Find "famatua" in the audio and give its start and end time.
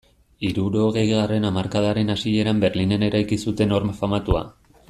4.03-4.47